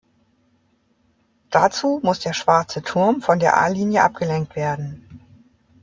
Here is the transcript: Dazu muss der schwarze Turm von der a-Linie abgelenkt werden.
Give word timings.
Dazu 1.51 1.99
muss 2.01 2.19
der 2.21 2.33
schwarze 2.33 2.81
Turm 2.81 3.21
von 3.21 3.37
der 3.37 3.57
a-Linie 3.61 4.01
abgelenkt 4.01 4.55
werden. 4.55 5.21